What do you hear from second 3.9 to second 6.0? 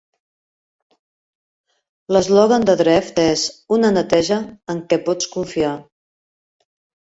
neteja en què pots confiar".